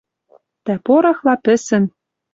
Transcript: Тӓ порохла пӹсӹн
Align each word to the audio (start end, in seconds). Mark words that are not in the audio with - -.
Тӓ 0.65 0.73
порохла 0.85 1.35
пӹсӹн 1.43 1.83